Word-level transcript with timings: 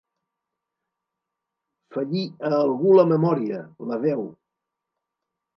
Fallir 1.97 2.23
a 2.51 2.51
algú 2.63 2.97
la 3.01 3.07
memòria, 3.15 3.61
la 3.93 4.03
veu. 4.07 4.29